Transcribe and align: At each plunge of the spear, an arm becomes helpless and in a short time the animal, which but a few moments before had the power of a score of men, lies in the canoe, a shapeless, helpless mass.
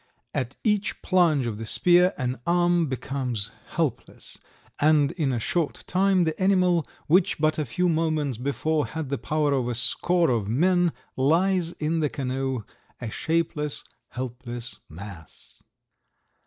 At 0.33 0.55
each 0.63 1.03
plunge 1.03 1.45
of 1.45 1.59
the 1.59 1.65
spear, 1.67 2.15
an 2.17 2.39
arm 2.47 2.87
becomes 2.87 3.51
helpless 3.67 4.39
and 4.79 5.11
in 5.11 5.31
a 5.31 5.39
short 5.39 5.83
time 5.85 6.23
the 6.23 6.41
animal, 6.41 6.87
which 7.05 7.37
but 7.37 7.59
a 7.59 7.65
few 7.65 7.87
moments 7.87 8.39
before 8.39 8.87
had 8.87 9.09
the 9.09 9.19
power 9.19 9.53
of 9.53 9.67
a 9.67 9.75
score 9.75 10.31
of 10.31 10.47
men, 10.47 10.91
lies 11.15 11.73
in 11.73 11.99
the 11.99 12.09
canoe, 12.09 12.63
a 12.99 13.11
shapeless, 13.11 13.83
helpless 14.09 14.79
mass. 14.89 15.61